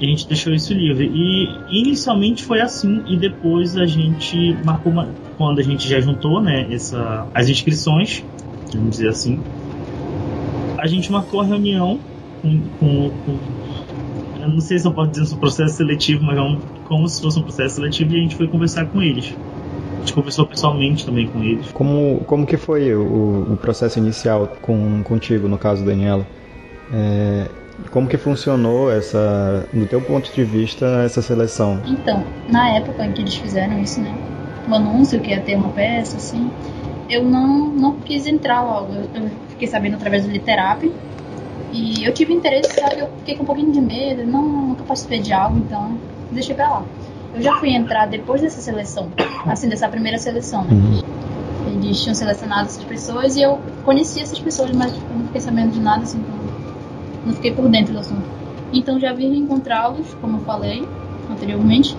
E 0.04 0.06
a 0.06 0.10
gente 0.10 0.28
deixou 0.28 0.54
isso 0.54 0.74
livre. 0.74 1.10
E 1.16 1.48
inicialmente 1.72 2.44
foi 2.44 2.60
assim, 2.60 3.02
e 3.08 3.16
depois 3.16 3.78
a 3.78 3.86
gente 3.86 4.54
marcou 4.66 4.92
uma, 4.92 5.08
quando 5.38 5.60
a 5.60 5.64
gente 5.64 5.88
já 5.88 6.02
juntou, 6.02 6.42
né, 6.42 6.68
essa, 6.70 7.26
as 7.34 7.48
inscrições, 7.48 8.22
vamos 8.74 8.98
dizer 8.98 9.08
assim. 9.08 9.40
A 10.78 10.88
gente 10.88 11.10
marcou 11.10 11.40
a 11.40 11.46
reunião 11.46 12.02
com, 12.42 12.60
com, 12.78 13.12
com 13.26 13.40
eu 14.42 14.50
não 14.50 14.60
sei 14.60 14.78
se 14.78 14.86
eu 14.86 14.92
posso 14.92 15.12
dizer 15.12 15.26
sobre 15.26 15.40
processo 15.40 15.76
seletivo, 15.76 16.22
mas 16.26 16.36
vamos 16.36 16.62
como 16.84 17.08
se 17.08 17.22
fosse 17.22 17.40
um 17.40 17.44
processo 17.44 17.76
seletivo 17.76 18.14
e 18.14 18.18
a 18.18 18.22
gente 18.24 18.36
foi 18.36 18.50
conversar 18.50 18.86
com 18.88 19.02
eles. 19.02 19.34
A 19.96 20.00
gente 20.00 20.12
conversou 20.12 20.46
pessoalmente 20.46 21.06
também 21.06 21.28
com 21.28 21.42
eles. 21.42 21.72
Como, 21.72 22.22
como 22.28 22.46
que 22.46 22.58
foi 22.58 22.94
o, 22.94 23.54
o 23.54 23.56
processo 23.56 24.00
inicial 24.00 24.50
com, 24.62 25.02
contigo, 25.02 25.48
no 25.48 25.58
caso, 25.58 25.86
Daniela? 25.86 26.28
É, 26.92 27.48
como 27.92 28.08
que 28.08 28.18
funcionou 28.18 28.92
essa, 28.92 29.68
do 29.74 29.86
teu 29.86 30.02
ponto 30.02 30.32
de 30.32 30.44
vista, 30.44 30.86
essa 31.04 31.22
seleção? 31.22 31.82
Então, 31.86 32.24
na 32.50 32.78
época 32.78 33.06
em 33.06 33.12
que 33.12 33.22
eles 33.22 33.36
fizeram 33.36 33.80
isso, 33.80 34.02
né, 34.02 34.14
o 34.68 34.74
anúncio 34.74 35.20
que 35.20 35.32
ia 35.32 35.42
ter 35.42 35.56
uma 35.56 35.70
peça, 35.70 36.18
assim, 36.18 36.50
eu 37.10 37.24
não, 37.24 37.68
não 37.70 38.00
quis 38.00 38.26
entrar 38.26 38.62
logo. 38.62 38.94
Eu, 39.14 39.30
fiquei 39.50 39.68
sabendo 39.68 39.96
através 39.96 40.26
do 40.26 40.32
Literap. 40.32 40.92
E 41.72 42.04
eu 42.04 42.14
tive 42.14 42.34
interesse, 42.34 42.74
sabe? 42.74 43.00
Eu 43.00 43.10
fiquei 43.20 43.36
com 43.36 43.44
um 43.44 43.46
pouquinho 43.46 43.72
de 43.72 43.82
medo, 43.82 44.26
não, 44.26 44.68
nunca 44.68 44.84
participei 44.84 45.20
de 45.20 45.34
algo, 45.34 45.58
então 45.58 45.98
deixei 46.32 46.54
pra 46.56 46.70
lá. 46.70 46.86
eu 47.34 47.42
já 47.42 47.56
fui 47.56 47.70
entrar 47.70 48.06
depois 48.06 48.42
dessa 48.42 48.62
seleção, 48.62 49.10
assim, 49.48 49.68
dessa 49.68 49.88
primeira 49.88 50.20
seleção, 50.20 50.64
né? 50.66 50.74
Uhum. 50.74 51.02
Eles 51.84 52.00
tinham 52.02 52.14
selecionado 52.14 52.68
essas 52.68 52.84
pessoas 52.84 53.36
e 53.36 53.42
eu 53.42 53.60
conhecia 53.84 54.22
essas 54.22 54.40
pessoas, 54.40 54.72
mas 54.72 54.94
tipo, 54.94 55.12
não 55.14 55.26
fiquei 55.26 55.42
sabendo 55.42 55.72
de 55.72 55.80
nada, 55.80 56.04
assim, 56.04 56.20
então 56.20 56.43
não 57.26 57.34
fiquei 57.34 57.52
por 57.52 57.68
dentro 57.70 57.94
do 57.94 58.00
assunto. 58.00 58.24
Então 58.74 59.00
já 59.00 59.14
vim 59.14 59.30
reencontrá-los, 59.30 60.14
como 60.16 60.38
eu 60.38 60.42
falei 60.42 60.88
anteriormente, 61.30 61.96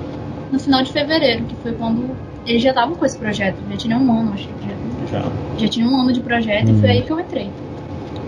no 0.51 0.59
final 0.59 0.83
de 0.83 0.93
fevereiro, 0.93 1.45
que 1.45 1.57
foi 1.57 1.73
quando 1.73 2.17
eles 2.47 2.63
já 2.63 2.71
estavam 2.71 2.95
com 2.95 3.05
esse 3.05 3.17
projeto, 3.17 3.57
já 3.71 3.77
tinha 3.77 3.99
um 3.99 4.13
ano, 4.13 4.33
acho 4.35 4.49
que 4.49 4.69
já. 4.69 4.75
Já, 5.11 5.25
já 5.59 5.69
tinha 5.69 5.87
um 5.87 6.01
ano 6.01 6.13
de 6.13 6.21
projeto 6.21 6.69
uhum. 6.69 6.77
e 6.77 6.81
foi 6.81 6.91
aí 6.91 7.03
que 7.03 7.11
eu 7.11 7.21
entrei. 7.21 7.51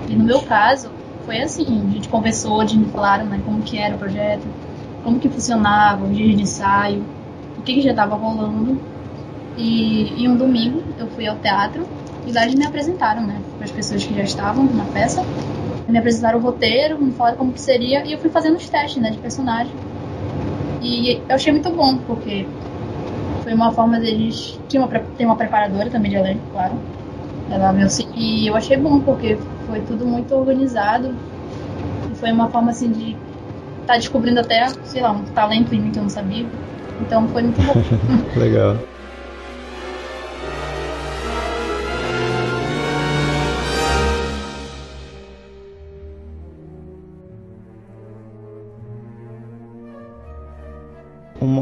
E 0.09 0.15
no 0.15 0.25
meu 0.25 0.41
caso, 0.43 0.91
foi 1.25 1.41
assim, 1.41 1.65
a 1.88 1.93
gente 1.93 2.09
conversou, 2.09 2.61
eles 2.62 2.75
me 2.75 2.87
falaram 2.87 3.26
né, 3.26 3.41
como 3.45 3.62
que 3.62 3.79
era 3.79 3.95
o 3.95 3.99
projeto, 3.99 4.47
como 5.03 5.19
que 5.19 5.29
funcionava, 5.29 6.05
os 6.05 6.17
dias 6.17 6.37
de 6.37 6.43
ensaio, 6.43 7.03
o 7.59 7.62
que, 7.62 7.75
que 7.75 7.81
já 7.83 7.91
estava 7.91 8.15
rolando. 8.15 8.79
E, 9.57 10.23
e 10.23 10.29
um 10.29 10.37
domingo 10.37 10.83
eu 10.99 11.09
fui 11.09 11.26
ao 11.26 11.37
teatro 11.37 11.87
e 12.26 12.33
lá 12.33 12.43
eles 12.43 12.55
me 12.55 12.67
apresentaram, 12.67 13.23
né, 13.23 13.41
para 13.57 13.65
as 13.65 13.71
pessoas 13.71 14.05
que 14.05 14.15
já 14.15 14.23
estavam 14.23 14.65
na 14.65 14.85
peça. 14.85 15.23
Me 15.88 15.99
apresentaram 15.99 16.38
o 16.38 16.43
roteiro, 16.43 17.00
me 17.00 17.12
falaram 17.12 17.37
como 17.37 17.52
que 17.52 17.61
seria 17.61 18.05
e 18.05 18.12
eu 18.12 18.19
fui 18.19 18.31
fazendo 18.31 18.57
os 18.57 18.69
testes, 18.69 19.00
né, 19.00 19.11
de 19.11 19.19
personagem. 19.19 19.75
E 20.81 21.23
eu 21.28 21.35
achei 21.35 21.52
muito 21.52 21.71
bom, 21.71 21.99
porque 21.99 22.47
foi 23.43 23.55
uma 23.55 23.73
forma 23.73 23.99
deles. 23.99 24.61
Tinha 24.69 24.83
uma, 24.83 24.88
tem 24.88 25.25
uma 25.26 25.37
preparadora 25.37 25.88
também 25.90 26.11
de 26.11 26.16
elenco, 26.16 26.45
claro. 26.50 26.81
Ela 27.49 27.73
me 27.73 27.85
E 28.16 28.49
eu 28.49 28.57
achei 28.57 28.76
bom, 28.76 29.00
porque 29.00 29.38
foi 29.64 29.81
tudo 29.83 30.05
muito 30.05 30.35
organizado. 30.35 31.16
E 32.11 32.14
foi 32.14 32.33
uma 32.33 32.50
forma 32.50 32.71
assim 32.71 32.90
de 32.90 33.12
estar 33.81 33.95
tá 33.95 33.97
descobrindo 33.97 34.40
até, 34.40 34.66
sei 34.83 35.00
lá, 35.00 35.12
um 35.12 35.25
talento 35.25 35.73
em 35.73 35.81
mim 35.81 35.93
que 35.93 35.99
eu 35.99 36.02
não 36.02 36.11
sabia. 36.11 36.50
Então 37.00 37.28
foi 37.28 37.43
muito 37.43 37.62
bom. 37.62 37.75
Legal. 38.38 38.96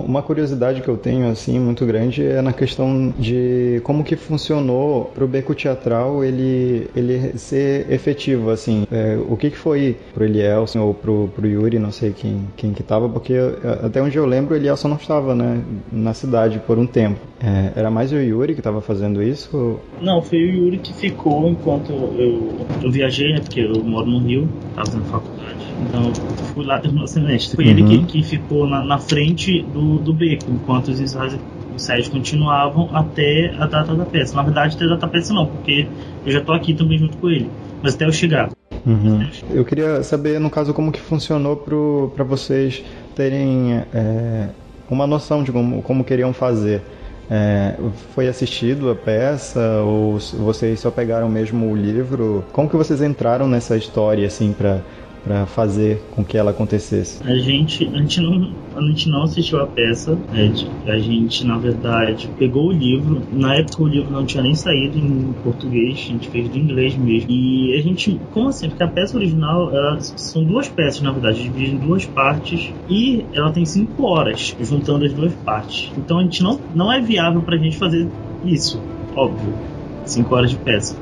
Uma, 0.01 0.23
curiosidade 0.23 0.81
que 0.81 0.89
eu 0.89 0.97
tenho 0.97 1.29
assim 1.29 1.59
muito 1.59 1.85
grande 1.85 2.25
é 2.25 2.41
na 2.41 2.53
questão 2.53 3.13
de 3.19 3.81
como 3.85 4.03
que 4.03 4.17
funcionou 4.17 5.11
para 5.15 5.25
o 5.25 5.29
beco 5.29 5.55
teatral 5.55 6.25
ele 6.25 6.89
ele 6.97 7.37
ser 7.39 7.91
efetivo 7.91 8.51
assim. 8.51 8.87
É, 8.91 9.19
o 9.29 9.37
que, 9.37 9.51
que 9.51 9.59
foi 9.59 9.97
pro 10.13 10.25
Elielson 10.25 10.81
ou 10.81 10.95
pro, 10.95 11.29
pro 11.35 11.47
Yuri 11.47 11.79
não 11.79 11.93
sei 11.93 12.13
quem 12.13 12.47
quem 12.57 12.73
que 12.73 12.83
tava 12.83 13.09
porque 13.09 13.35
até 13.83 14.01
onde 14.03 14.17
eu 14.17 14.27
lembro 14.27 14.55
o 14.55 14.57
Elielson 14.57 14.89
não 14.89 14.97
estava 14.97 15.35
né 15.35 15.63
na 15.93 16.15
cidade 16.15 16.59
por 16.67 16.79
um 16.79 16.87
tempo. 16.87 17.21
É, 17.41 17.79
era 17.79 17.91
mais 17.91 18.13
o 18.13 18.17
Yuri 18.17 18.55
que 18.55 18.61
estava 18.61 18.81
fazendo 18.81 19.23
isso? 19.23 19.79
Não 20.01 20.23
foi 20.23 20.39
o 20.39 20.51
Yuri 20.51 20.79
que 20.79 20.93
ficou 20.93 21.49
enquanto 21.49 21.93
eu, 21.93 22.67
eu 22.83 22.91
viajei 22.91 23.33
né 23.33 23.41
porque 23.41 23.61
eu 23.61 23.85
moro 23.85 24.07
no 24.07 24.19
Rio 24.19 24.49
estava 24.71 24.87
fazendo 24.87 25.05
faculdade 25.05 25.64
então, 25.83 26.13
fui 26.55 26.65
lá 26.65 26.79
terminou 26.79 27.05
o 27.05 27.09
semestre. 27.09 27.57
Foi 27.57 27.65
uhum. 27.65 27.71
ele 27.71 27.83
que, 27.85 27.97
uhum. 27.97 28.05
que 28.05 28.23
ficou 28.23 28.67
na, 28.67 28.85
na, 28.85 28.99
frente 28.99 29.63
do, 29.63 29.99
do 29.99 30.13
beco, 30.13 30.51
enquanto 30.51 30.89
os 30.89 31.01
ensaios, 31.01 31.37
ensaios 31.75 32.09
continuavam 32.09 32.89
até 32.95 33.55
a 33.59 33.67
data 33.67 33.95
da 33.95 34.05
peça. 34.05 34.37
Na 34.37 34.43
verdade, 34.43 34.77
até 34.77 34.85
a 34.85 34.89
data 34.89 35.01
da 35.03 35.09
peça 35.09 35.35
não, 35.35 35.47
porque 35.47 35.87
eu 36.25 36.33
já 36.33 36.39
estou 36.39 36.55
aqui 36.55 36.75
também 36.75 36.99
junto 36.99 37.17
com 37.17 37.29
ele. 37.29 37.51
Mas 37.83 37.95
até 37.95 38.07
eu 38.07 38.13
chegar. 38.13 38.51
Uhum. 38.87 39.27
Eu 39.51 39.65
queria 39.65 40.03
saber, 40.03 40.39
no 40.39 40.51
caso, 40.51 40.73
como 40.73 40.93
que 40.93 41.01
funcionou 41.01 41.57
para 41.57 42.25
vocês 42.25 42.85
terem 43.15 43.83
é, 43.93 44.49
uma 44.91 45.07
noção 45.07 45.43
de 45.43 45.51
como, 45.51 45.83
como 45.83 46.05
queriam 46.05 46.33
fazer. 46.33 46.83
É, 47.31 47.77
foi 48.15 48.29
assistido 48.29 48.91
a 48.91 48.95
peça 48.95 49.81
ou 49.81 50.19
vocês 50.19 50.79
só 50.81 50.91
pegaram 50.91 51.29
mesmo 51.29 51.71
o 51.71 51.75
livro? 51.75 52.45
Como 52.53 52.69
que 52.69 52.77
vocês 52.77 53.01
entraram 53.01 53.49
nessa 53.49 53.77
história 53.79 54.27
assim 54.27 54.53
para 54.53 54.83
para 55.25 55.47
fazer 55.47 56.01
com 56.15 56.23
que 56.23 56.37
ela 56.37 56.51
acontecesse? 56.51 57.23
A 57.27 57.35
gente, 57.35 57.89
a 57.93 57.99
gente 57.99 58.21
não, 58.21 58.53
a 58.77 58.83
gente 58.83 59.09
não 59.09 59.23
assistiu 59.23 59.61
a 59.61 59.67
peça. 59.67 60.19
A 60.87 60.99
gente, 60.99 61.47
na 61.47 61.57
verdade, 61.57 62.29
pegou 62.39 62.69
o 62.69 62.73
livro. 62.73 63.23
Na 63.33 63.57
época 63.57 63.83
o 63.83 63.89
livro 63.89 64.13
não 64.13 64.27
tinha 64.27 64.43
nem 64.43 64.55
saído 64.55 64.99
em 64.99 65.33
português, 65.43 65.99
a 65.99 66.13
gente 66.13 66.29
fez 66.29 66.53
de 66.53 66.59
inglês 66.59 66.95
mesmo. 66.95 67.31
E 67.31 67.75
a 67.75 67.83
gente, 67.83 68.21
como 68.33 68.49
assim? 68.49 68.69
Porque 68.69 68.83
a 68.83 68.89
peça 68.89 69.17
original 69.17 69.75
ela, 69.75 69.99
são 70.01 70.45
duas 70.45 70.69
peças, 70.69 71.01
na 71.01 71.11
verdade, 71.11 71.43
dividida 71.43 71.77
em 71.77 71.79
duas 71.79 72.05
partes 72.05 72.71
e 72.89 73.25
ela 73.33 73.51
tem 73.51 73.65
cinco 73.65 74.05
horas 74.05 74.55
juntando 74.61 75.07
as 75.07 75.13
duas 75.13 75.33
partes. 75.37 75.91
Então 75.97 76.19
a 76.19 76.23
gente 76.23 76.43
não, 76.43 76.61
não 76.75 76.93
é 76.93 77.01
viável 77.01 77.41
para 77.41 77.55
a 77.55 77.59
gente 77.59 77.79
fazer 77.79 78.07
isso, 78.45 78.81
óbvio, 79.17 79.55
cinco 80.05 80.35
horas 80.35 80.51
de 80.51 80.57
peça. 80.57 80.97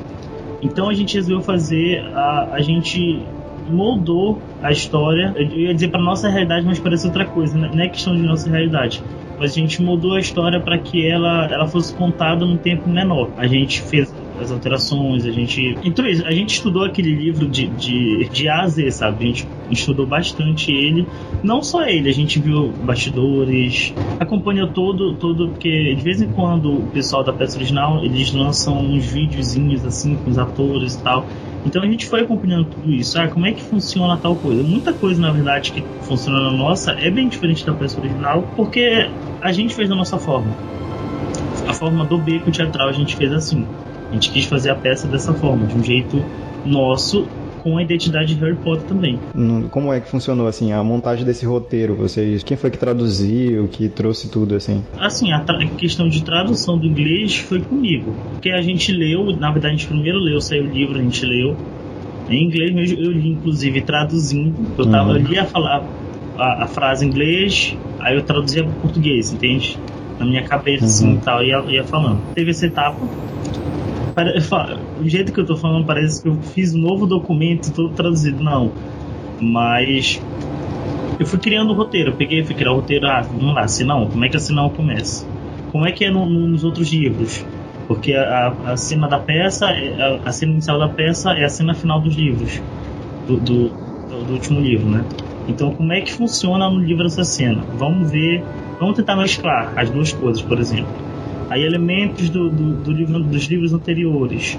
Então 0.62 0.88
a 0.88 0.94
gente 0.94 1.16
resolveu 1.16 1.42
fazer 1.42 1.98
a, 2.14 2.50
a 2.52 2.60
gente 2.60 3.20
moldou 3.68 4.40
a 4.62 4.70
história. 4.70 5.32
Eu 5.36 5.46
ia 5.46 5.74
dizer 5.74 5.88
para 5.88 6.00
nossa 6.00 6.28
realidade, 6.28 6.66
mas 6.66 6.78
parece 6.78 7.06
outra 7.06 7.24
coisa. 7.24 7.56
Né? 7.56 7.70
Não 7.72 7.82
é 7.82 7.88
questão 7.88 8.14
de 8.14 8.22
nossa 8.22 8.48
realidade. 8.48 9.02
Mas 9.38 9.52
a 9.52 9.54
gente 9.54 9.82
moldou 9.82 10.14
a 10.14 10.20
história 10.20 10.60
para 10.60 10.78
que 10.78 11.06
ela, 11.06 11.46
ela 11.46 11.66
fosse 11.66 11.94
contada 11.94 12.44
num 12.44 12.56
tempo 12.56 12.88
menor. 12.88 13.30
A 13.36 13.46
gente 13.46 13.80
fez 13.82 14.12
as 14.40 14.50
alterações, 14.50 15.24
a 15.24 15.30
gente. 15.30 15.76
Então, 15.82 16.04
a 16.04 16.32
gente 16.32 16.54
estudou 16.54 16.84
aquele 16.84 17.14
livro 17.14 17.48
de, 17.48 17.66
de, 17.68 18.28
de 18.28 18.48
A 18.48 18.62
a 18.62 18.68
Z, 18.68 18.90
sabe? 18.90 19.24
A 19.24 19.26
gente 19.26 19.48
estudou 19.70 20.06
bastante 20.06 20.72
ele. 20.72 21.06
Não 21.42 21.62
só 21.62 21.84
ele, 21.84 22.08
a 22.08 22.12
gente 22.12 22.38
viu 22.40 22.72
bastidores, 22.84 23.94
acompanhou 24.20 24.68
todo, 24.68 25.14
todo, 25.14 25.48
porque 25.48 25.94
de 25.94 26.02
vez 26.02 26.20
em 26.20 26.28
quando 26.28 26.72
o 26.72 26.86
pessoal 26.88 27.24
da 27.24 27.32
peça 27.32 27.56
original 27.56 28.04
eles 28.04 28.32
lançam 28.32 28.78
uns 28.78 29.06
videozinhos 29.06 29.84
assim 29.84 30.16
com 30.16 30.30
os 30.30 30.38
atores 30.38 30.94
e 30.94 31.02
tal. 31.02 31.26
Então 31.64 31.82
a 31.82 31.86
gente 31.86 32.06
foi 32.06 32.22
acompanhando 32.22 32.64
tudo 32.64 32.92
isso. 32.92 33.18
Ah, 33.18 33.28
como 33.28 33.46
é 33.46 33.52
que 33.52 33.62
funciona 33.62 34.16
tal 34.16 34.34
coisa? 34.36 34.62
Muita 34.62 34.92
coisa, 34.92 35.20
na 35.20 35.30
verdade, 35.30 35.72
que 35.72 35.82
funciona 36.02 36.40
na 36.40 36.52
nossa 36.52 36.92
é 36.92 37.10
bem 37.10 37.28
diferente 37.28 37.64
da 37.64 37.72
peça 37.72 38.00
original, 38.00 38.42
porque 38.56 39.08
a 39.40 39.52
gente 39.52 39.74
fez 39.74 39.88
da 39.88 39.94
nossa 39.94 40.18
forma. 40.18 40.52
A 41.66 41.72
forma 41.72 42.04
do 42.04 42.18
beco 42.18 42.50
teatral 42.50 42.88
a 42.88 42.92
gente 42.92 43.16
fez 43.16 43.32
assim. 43.32 43.66
A 44.10 44.14
gente 44.14 44.30
quis 44.30 44.44
fazer 44.44 44.70
a 44.70 44.74
peça 44.74 45.06
dessa 45.06 45.32
forma, 45.32 45.66
de 45.66 45.76
um 45.76 45.82
jeito 45.82 46.22
nosso 46.64 47.26
com 47.62 47.78
a 47.78 47.82
identidade 47.82 48.34
de 48.34 48.40
Harry 48.40 48.56
Potter 48.56 48.86
também. 48.86 49.18
Como 49.70 49.92
é 49.92 50.00
que 50.00 50.08
funcionou 50.08 50.46
assim 50.46 50.72
a 50.72 50.82
montagem 50.82 51.24
desse 51.24 51.46
roteiro? 51.46 51.94
Vocês, 51.94 52.42
quem 52.42 52.56
foi 52.56 52.70
que 52.70 52.78
traduziu, 52.78 53.68
que 53.68 53.88
trouxe 53.88 54.28
tudo 54.28 54.54
assim? 54.54 54.82
Assim, 54.98 55.32
a, 55.32 55.38
a 55.38 55.66
questão 55.66 56.08
de 56.08 56.22
tradução 56.22 56.76
do 56.76 56.86
inglês 56.86 57.36
foi 57.36 57.60
comigo, 57.60 58.14
porque 58.32 58.50
a 58.50 58.60
gente 58.60 58.92
leu, 58.92 59.36
na 59.36 59.50
verdade 59.50 59.74
a 59.74 59.76
gente 59.76 59.86
primeiro 59.86 60.18
leu, 60.18 60.40
saiu 60.40 60.64
o 60.64 60.66
livro, 60.66 60.98
a 60.98 61.02
gente 61.02 61.24
leu 61.24 61.56
em 62.28 62.44
inglês 62.44 62.92
eu 62.92 63.10
li 63.10 63.30
inclusive 63.30 63.80
traduzindo, 63.82 64.54
eu 64.78 64.86
tava 64.86 65.10
uhum. 65.10 65.16
eu 65.16 65.22
lia 65.22 65.44
falar 65.44 65.84
a, 66.38 66.64
a, 66.64 66.66
frase 66.66 67.04
em 67.04 67.08
inglês, 67.08 67.76
aí 68.00 68.16
eu 68.16 68.22
traduzia 68.22 68.64
para 68.64 68.72
português, 68.74 69.32
entende? 69.32 69.78
Na 70.18 70.26
minha 70.26 70.42
cabeça 70.42 70.84
assim, 70.84 71.04
uhum. 71.04 71.12
assim, 71.12 71.20
tal, 71.24 71.44
ia, 71.44 71.58
ia 71.68 71.84
falando. 71.84 72.20
Teve 72.34 72.50
essa 72.50 72.66
etapa 72.66 72.98
o 75.00 75.08
jeito 75.08 75.32
que 75.32 75.40
eu 75.40 75.46
tô 75.46 75.56
falando 75.56 75.86
parece 75.86 76.22
que 76.22 76.28
eu 76.28 76.36
fiz 76.36 76.74
um 76.74 76.78
novo 76.78 77.06
documento 77.06 77.72
todo 77.72 77.94
traduzido. 77.94 78.42
Não. 78.42 78.70
Mas 79.40 80.20
eu 81.18 81.26
fui 81.26 81.38
criando 81.38 81.70
o 81.70 81.74
roteiro. 81.74 82.10
Eu 82.10 82.16
peguei, 82.16 82.44
fui 82.44 82.54
criar 82.54 82.72
o 82.72 82.76
roteiro. 82.76 83.06
Ah, 83.06 83.22
vamos 83.22 83.54
lá, 83.54 83.66
Sinal. 83.66 84.06
Como 84.06 84.24
é 84.24 84.28
que 84.28 84.36
a 84.36 84.40
Sinal 84.40 84.70
começa? 84.70 85.26
Como 85.70 85.86
é 85.86 85.92
que 85.92 86.04
é 86.04 86.10
no, 86.10 86.26
nos 86.26 86.62
outros 86.64 86.92
livros? 86.92 87.44
Porque 87.88 88.12
a, 88.14 88.54
a 88.66 88.76
cena 88.76 89.08
da 89.08 89.18
peça, 89.18 89.70
é, 89.70 90.00
a, 90.00 90.28
a, 90.28 90.32
cena 90.32 90.52
inicial 90.52 90.78
da 90.78 90.88
peça 90.88 91.32
é 91.32 91.44
a 91.44 91.48
cena 91.48 91.74
final 91.74 92.00
dos 92.00 92.14
livros. 92.14 92.60
Do, 93.26 93.36
do, 93.38 93.68
do, 93.68 94.32
último 94.32 94.60
livro, 94.60 94.88
né? 94.88 95.04
Então, 95.48 95.72
como 95.72 95.92
é 95.92 96.00
que 96.00 96.12
funciona 96.12 96.68
no 96.68 96.78
livro 96.78 97.06
essa 97.06 97.24
cena? 97.24 97.62
Vamos 97.76 98.10
ver. 98.10 98.44
Vamos 98.78 98.96
tentar 98.96 99.16
mesclar 99.16 99.72
as 99.76 99.90
duas 99.90 100.12
coisas, 100.12 100.42
por 100.42 100.58
exemplo 100.58 101.11
aí 101.52 101.64
elementos 101.64 102.30
do, 102.30 102.48
do, 102.48 102.72
do 102.74 102.92
livro, 102.92 103.20
dos 103.20 103.44
livros 103.44 103.72
anteriores. 103.72 104.58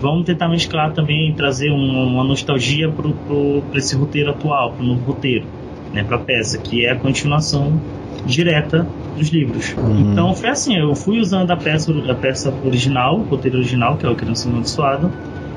Vamos 0.00 0.26
tentar 0.26 0.48
mesclar 0.48 0.92
também, 0.92 1.32
trazer 1.32 1.70
uma, 1.70 2.04
uma 2.04 2.24
nostalgia 2.24 2.90
para 2.90 3.78
esse 3.78 3.96
roteiro 3.96 4.30
atual, 4.30 4.72
para 4.72 4.82
o 4.82 4.86
novo 4.86 5.04
roteiro, 5.12 5.46
né, 5.92 6.02
para 6.02 6.16
a 6.16 6.18
peça, 6.18 6.58
que 6.58 6.84
é 6.84 6.90
a 6.90 6.96
continuação 6.96 7.80
direta 8.26 8.86
dos 9.16 9.28
livros. 9.28 9.74
Uhum. 9.78 10.12
Então 10.12 10.34
foi 10.34 10.48
assim, 10.48 10.76
eu 10.76 10.94
fui 10.94 11.20
usando 11.20 11.50
a 11.50 11.56
peça, 11.56 11.92
a 12.10 12.14
peça 12.14 12.52
original, 12.64 13.18
o 13.18 13.22
roteiro 13.22 13.58
original, 13.58 13.96
que 13.96 14.04
é 14.04 14.10
o 14.10 14.14
Criança 14.14 14.48
Amaldiçoada, 14.48 15.10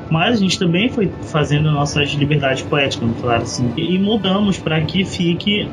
mas 0.10 0.38
a 0.38 0.39
gente 0.39 0.57
também 0.60 0.89
foi 0.89 1.12
fazendo 1.24 1.72
nossas 1.72 2.10
liberdades 2.12 2.63
poéticas, 2.63 3.07
vamos 3.07 3.22
falar 3.22 3.38
assim, 3.38 3.74
e 3.75 3.98
mudamos 3.98 4.57
para 4.57 4.79
que 4.81 5.03
fique 5.03 5.67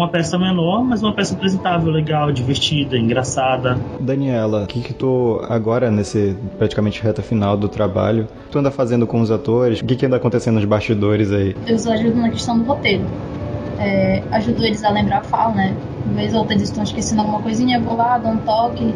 uma 0.00 0.08
peça 0.08 0.38
menor, 0.38 0.82
mas 0.84 1.02
uma 1.02 1.12
peça 1.12 1.34
apresentável, 1.34 1.90
legal, 1.92 2.32
divertida, 2.32 2.96
engraçada. 2.96 3.78
Daniela, 4.00 4.64
o 4.64 4.66
que, 4.66 4.80
que 4.80 4.94
tu 4.94 5.40
agora, 5.48 5.90
nesse 5.90 6.36
praticamente 6.58 7.02
reta 7.02 7.22
final 7.22 7.56
do 7.56 7.68
trabalho, 7.68 8.26
tu 8.50 8.58
anda 8.58 8.70
fazendo 8.70 9.06
com 9.06 9.20
os 9.20 9.30
atores? 9.30 9.80
O 9.80 9.84
que, 9.84 9.96
que 9.96 10.06
anda 10.06 10.16
acontecendo 10.16 10.54
nos 10.54 10.64
bastidores 10.64 11.30
aí? 11.32 11.54
Eu 11.66 11.78
só 11.78 11.92
ajudo 11.92 12.16
na 12.16 12.30
questão 12.30 12.58
do 12.58 12.64
roteiro. 12.64 13.04
é, 13.78 14.22
ajudo 14.32 14.64
eles 14.64 14.84
a 14.84 14.90
lembrar 14.90 15.18
a 15.18 15.22
fala, 15.22 15.54
né? 15.54 15.74
Uma 16.04 16.14
vez 16.14 16.32
ou 16.34 16.40
outra 16.40 16.54
eles 16.54 16.68
estão 16.68 16.82
esquecendo 16.82 17.22
alguma 17.22 17.40
coisinha, 17.40 17.78
eu 17.78 17.82
vou 17.82 17.96
lá, 17.96 18.18
dou 18.18 18.32
um 18.32 18.36
toque. 18.38 18.94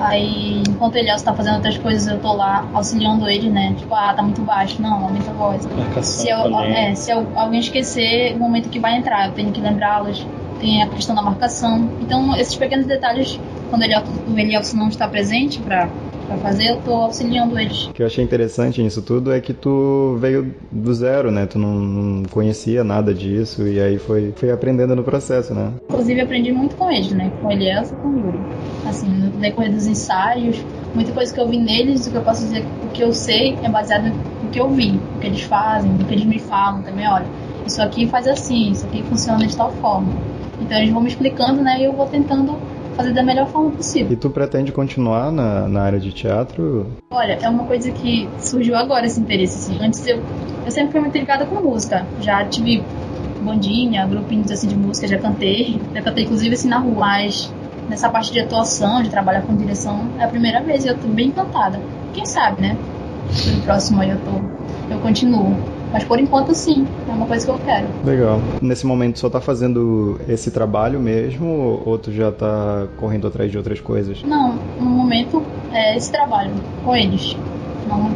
Aí, 0.00 0.62
enquanto 0.68 0.96
ele 0.96 1.10
está 1.10 1.32
fazendo 1.32 1.56
outras 1.56 1.78
coisas, 1.78 2.06
eu 2.06 2.18
tô 2.18 2.32
lá 2.32 2.68
auxiliando 2.72 3.28
ele, 3.28 3.50
né? 3.50 3.74
Tipo, 3.78 3.94
ah, 3.94 4.12
tá 4.14 4.22
muito 4.22 4.42
baixo, 4.42 4.80
não, 4.80 5.04
aumenta 5.04 5.30
a 5.30 5.34
voz. 5.34 5.68
Se, 6.02 6.28
eu, 6.28 6.58
é, 6.60 6.94
se 6.94 7.10
eu, 7.10 7.26
alguém 7.36 7.60
esquecer 7.60 8.34
o 8.34 8.38
momento 8.38 8.68
que 8.68 8.78
vai 8.78 8.96
entrar, 8.96 9.28
eu 9.28 9.32
tenho 9.32 9.52
que 9.52 9.60
lembrá-los. 9.60 10.26
Tem 10.58 10.82
a 10.82 10.88
questão 10.88 11.14
da 11.14 11.22
marcação. 11.22 11.88
Então, 12.00 12.36
esses 12.36 12.54
pequenos 12.54 12.86
detalhes, 12.86 13.38
quando 13.68 13.82
ele, 13.82 13.94
o 13.96 14.38
Elielson 14.38 14.76
não 14.76 14.88
está 14.88 15.08
presente 15.08 15.60
para 15.60 15.88
para 16.32 16.38
fazer, 16.38 16.70
eu 16.70 16.76
tô 16.76 16.94
auxiliando 16.94 17.58
eles. 17.58 17.86
O 17.86 17.92
que 17.92 18.02
eu 18.02 18.06
achei 18.06 18.24
interessante 18.24 18.82
nisso 18.82 19.02
tudo 19.02 19.32
é 19.32 19.40
que 19.40 19.52
tu 19.52 20.16
veio 20.20 20.54
do 20.70 20.94
zero, 20.94 21.30
né? 21.30 21.46
Tu 21.46 21.58
não, 21.58 21.74
não 21.74 22.22
conhecia 22.24 22.82
nada 22.82 23.12
disso 23.12 23.66
e 23.66 23.80
aí 23.80 23.98
foi, 23.98 24.32
foi 24.36 24.50
aprendendo 24.50 24.96
no 24.96 25.02
processo, 25.02 25.54
né? 25.54 25.72
Inclusive 25.90 26.20
aprendi 26.20 26.52
muito 26.52 26.76
com 26.76 26.90
eles, 26.90 27.12
né? 27.12 27.30
Com 27.40 27.50
Elielson 27.50 27.94
e 27.94 27.98
com 27.98 28.08
o 28.08 28.18
Yuri. 28.18 28.40
Assim, 28.86 29.08
no 29.08 29.30
decorrer 29.30 29.72
dos 29.72 29.86
ensaios, 29.86 30.60
muita 30.94 31.12
coisa 31.12 31.32
que 31.32 31.40
eu 31.40 31.48
vi 31.48 31.58
neles, 31.58 32.06
o 32.06 32.10
que 32.10 32.16
eu 32.16 32.22
posso 32.22 32.42
dizer, 32.44 32.64
o 32.84 32.88
que 32.92 33.02
eu 33.02 33.12
sei 33.12 33.56
é 33.62 33.68
baseado 33.68 34.04
no 34.42 34.50
que 34.50 34.60
eu 34.60 34.68
vi, 34.68 34.90
o 35.16 35.20
que 35.20 35.26
eles 35.26 35.42
fazem, 35.42 35.90
o 35.90 36.04
que 36.04 36.14
eles 36.14 36.24
me 36.24 36.38
falam 36.38 36.82
também, 36.82 37.06
olha, 37.08 37.26
isso 37.66 37.80
aqui 37.80 38.06
faz 38.06 38.26
assim, 38.26 38.70
isso 38.70 38.86
aqui 38.86 39.02
funciona 39.04 39.46
de 39.46 39.56
tal 39.56 39.70
forma. 39.72 40.08
Então 40.60 40.78
eles 40.78 40.90
vão 40.90 41.02
me 41.02 41.08
explicando, 41.08 41.62
né? 41.62 41.80
E 41.80 41.84
eu 41.84 41.92
vou 41.92 42.06
tentando 42.06 42.56
fazer 42.96 43.12
da 43.12 43.22
melhor 43.22 43.46
forma 43.48 43.70
possível. 43.70 44.12
E 44.12 44.16
tu 44.16 44.30
pretende 44.30 44.72
continuar 44.72 45.30
na, 45.30 45.68
na 45.68 45.82
área 45.82 46.00
de 46.00 46.12
teatro? 46.12 46.86
Olha, 47.10 47.38
é 47.40 47.48
uma 47.48 47.64
coisa 47.64 47.90
que 47.90 48.28
surgiu 48.38 48.76
agora 48.76 49.06
esse 49.06 49.20
interesse. 49.20 49.72
Assim. 49.72 49.84
Antes 49.84 50.06
eu, 50.06 50.22
eu 50.64 50.70
sempre 50.70 50.92
fui 50.92 51.00
muito 51.00 51.16
ligada 51.16 51.44
com 51.46 51.56
música. 51.62 52.06
Já 52.20 52.44
tive 52.44 52.82
bandinha, 53.42 54.06
grupinhos 54.06 54.50
assim 54.50 54.68
de 54.68 54.76
música, 54.76 55.06
já 55.06 55.18
cantei. 55.18 55.80
Já 55.94 56.02
cantei 56.02 56.24
inclusive 56.24 56.54
assim 56.54 56.68
na 56.68 56.78
rua. 56.78 56.94
Mas 57.00 57.52
nessa 57.88 58.08
parte 58.08 58.32
de 58.32 58.40
atuação, 58.40 59.02
de 59.02 59.10
trabalhar 59.10 59.42
com 59.42 59.54
direção, 59.56 60.08
é 60.18 60.24
a 60.24 60.28
primeira 60.28 60.62
vez 60.62 60.84
e 60.84 60.88
eu 60.88 60.96
tô 60.96 61.08
bem 61.08 61.28
encantada. 61.28 61.80
Quem 62.14 62.24
sabe, 62.26 62.62
né? 62.62 62.76
No 63.46 63.62
próximo 63.62 64.00
aí 64.00 64.10
eu 64.10 64.18
tô. 64.18 64.92
Eu 64.92 65.00
continuo. 65.00 65.56
Mas 65.92 66.04
por 66.04 66.18
enquanto 66.18 66.54
sim, 66.54 66.86
é 67.08 67.12
uma 67.12 67.26
coisa 67.26 67.44
que 67.44 67.50
eu 67.50 67.58
quero. 67.58 67.86
Legal. 68.02 68.40
Nesse 68.60 68.86
momento 68.86 69.18
só 69.18 69.28
tá 69.28 69.40
fazendo 69.40 70.18
esse 70.28 70.50
trabalho 70.50 70.98
mesmo 70.98 71.82
ou 71.84 71.98
tu 71.98 72.10
já 72.10 72.32
tá 72.32 72.86
correndo 72.98 73.26
atrás 73.26 73.50
de 73.50 73.58
outras 73.58 73.80
coisas? 73.80 74.22
Não, 74.24 74.54
no 74.80 74.86
momento 74.86 75.42
é 75.72 75.96
esse 75.96 76.10
trabalho 76.10 76.52
com 76.84 76.96
eles. 76.96 77.36
Não 77.86 78.06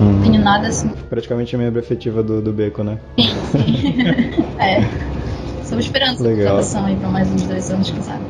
hum. 0.00 0.22
tenho 0.22 0.42
nada 0.42 0.68
assim. 0.68 0.88
Praticamente 1.10 1.56
a 1.56 1.58
membro 1.58 1.80
efetiva 1.80 2.22
do, 2.22 2.40
do 2.40 2.52
Beco, 2.52 2.84
né? 2.84 2.98
Sim, 3.18 3.28
sim. 3.50 3.94
é. 4.58 5.14
Estou 5.62 5.78
esperando 5.78 6.12
essa 6.12 6.24
contratação 6.24 6.84
aí 6.84 6.94
para 6.94 7.08
mais 7.08 7.28
uns 7.32 7.42
dois 7.42 7.70
anos, 7.70 7.90
quem 7.90 8.02
sabe. 8.02 8.22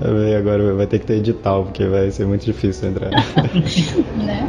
Agora 0.38 0.74
vai 0.74 0.86
ter 0.86 1.00
que 1.00 1.06
ter 1.06 1.16
edital, 1.16 1.64
porque 1.64 1.84
vai 1.86 2.10
ser 2.10 2.24
muito 2.24 2.44
difícil 2.44 2.88
entrar. 2.88 3.10
né? 4.16 4.48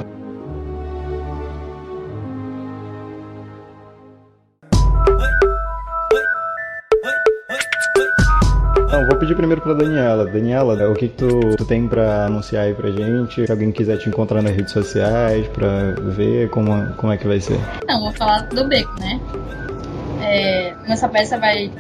Pedir 9.32 9.36
primeiro 9.36 9.62
pra 9.62 9.74
Daniela. 9.74 10.26
Daniela, 10.26 10.90
o 10.90 10.94
que, 10.94 11.08
que 11.08 11.16
tu, 11.16 11.56
tu 11.58 11.66
tem 11.66 11.88
pra 11.88 12.26
anunciar 12.26 12.66
aí 12.66 12.74
pra 12.74 12.90
gente? 12.92 13.46
Se 13.46 13.52
alguém 13.52 13.72
quiser 13.72 13.98
te 13.98 14.10
encontrar 14.10 14.42
nas 14.42 14.56
redes 14.56 14.72
sociais 14.72 15.48
pra 15.48 15.92
ver 16.12 16.50
como, 16.50 16.94
como 16.96 17.14
é 17.14 17.18
que 17.18 17.28
vai 17.28 17.40
ser. 17.40 17.60
Não, 17.88 18.02
vou 18.02 18.12
falar 18.14 18.42
do 18.48 18.68
Beco, 18.68 18.94
né? 19.00 19.20
É, 20.22 20.74
nossa 20.88 21.08
peça 21.10 21.38
vai, 21.38 21.72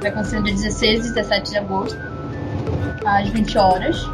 vai 0.00 0.10
acontecer 0.10 0.38
no 0.38 0.44
dia 0.44 0.54
16 0.54 1.06
e 1.06 1.14
17 1.14 1.50
de 1.50 1.58
agosto, 1.58 1.98
às 3.04 3.28
20 3.28 3.58
horas. 3.58 4.08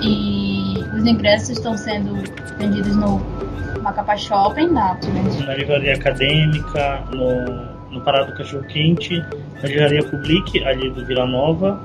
E 0.00 0.78
os 0.94 1.04
ingressos 1.04 1.50
estão 1.50 1.76
sendo 1.76 2.14
vendidos 2.56 2.94
no 2.94 3.20
Macapá 3.82 4.16
Shopping, 4.16 4.68
na, 4.68 4.96
na 5.44 5.54
livraria 5.54 5.94
acadêmica, 5.94 7.02
no 7.12 7.78
no 7.90 8.02
Parado 8.02 8.32
Cachorro 8.34 8.64
Quente, 8.64 9.24
na 9.62 9.68
livraria 9.68 10.02
Public, 10.04 10.62
ali 10.64 10.90
do 10.90 11.04
Vila 11.06 11.26
Nova, 11.26 11.80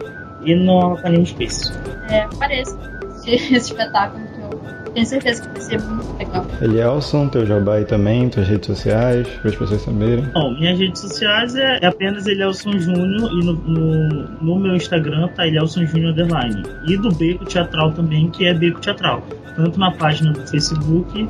e 0.45 0.55
no 0.55 0.97
Anime 1.03 1.25
Space. 1.25 1.71
É, 2.09 2.21
apareça 2.21 2.77
esse 3.25 3.55
espetáculo 3.55 4.25
que 4.27 4.41
eu 4.41 4.93
tenho 4.93 5.05
certeza 5.05 5.41
que 5.41 5.49
vai 5.49 5.61
ser 5.61 5.81
muito 5.81 6.17
legal. 6.17 6.45
Elielson, 6.61 7.27
teu 7.29 7.45
jabá 7.45 7.75
aí 7.75 7.85
também, 7.85 8.29
tuas 8.29 8.47
redes 8.47 8.67
sociais, 8.67 9.27
para 9.27 9.49
as 9.49 9.55
pessoas 9.55 9.81
saberem. 9.81 10.25
Bom, 10.33 10.53
minhas 10.59 10.77
redes 10.77 11.01
sociais 11.01 11.55
é, 11.55 11.79
é 11.81 11.87
apenas 11.87 12.27
Elielson 12.27 12.77
Júnior 12.77 13.31
e 13.31 13.45
no, 13.45 13.53
no, 13.53 14.23
no, 14.41 14.59
meu 14.59 14.75
Instagram 14.75 15.27
tá 15.29 15.47
Elielson 15.47 15.85
Júnior 15.85 16.11
Underline. 16.11 16.63
E 16.87 16.97
do 16.97 17.11
Beco 17.13 17.45
Teatral 17.45 17.91
também, 17.93 18.29
que 18.29 18.45
é 18.45 18.53
Beco 18.53 18.79
Teatral. 18.79 19.23
Tanto 19.55 19.79
na 19.79 19.91
página 19.91 20.31
do 20.31 20.45
Facebook 20.47 21.27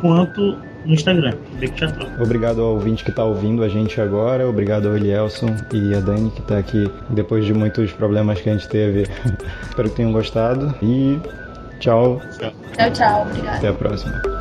quanto 0.00 0.56
no 0.84 0.94
Instagram, 0.94 1.34
Beco 1.58 1.76
Teatral. 1.76 2.08
Obrigado 2.20 2.60
ao 2.62 2.74
ouvinte 2.74 3.04
que 3.04 3.10
está 3.10 3.24
ouvindo 3.24 3.62
a 3.62 3.68
gente 3.68 4.00
agora, 4.00 4.48
obrigado 4.48 4.88
ao 4.88 4.96
Elielson 4.96 5.56
e 5.72 5.94
a 5.94 6.00
Dani 6.00 6.30
que 6.30 6.40
está 6.40 6.58
aqui 6.58 6.90
depois 7.10 7.44
de 7.44 7.54
muitos 7.54 7.92
problemas 7.92 8.40
que 8.40 8.48
a 8.48 8.52
gente 8.52 8.68
teve. 8.68 9.02
Espero 9.68 9.90
que 9.90 9.96
tenham 9.96 10.12
gostado 10.12 10.74
e 10.82 11.18
tchau. 11.78 12.20
Tchau, 12.38 12.90
tchau, 12.92 13.22
obrigado. 13.22 13.56
Até 13.56 13.68
a 13.68 13.72
próxima. 13.72 14.39